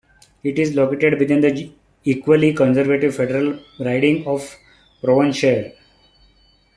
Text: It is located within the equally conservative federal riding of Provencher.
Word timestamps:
It 0.43 0.57
is 0.57 0.73
located 0.73 1.19
within 1.19 1.41
the 1.41 1.71
equally 2.05 2.55
conservative 2.55 3.15
federal 3.15 3.59
riding 3.79 4.25
of 4.25 4.57
Provencher. 5.03 5.73